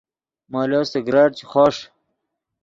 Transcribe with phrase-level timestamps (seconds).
[0.51, 1.75] مولو سگریٹ چے خوݰ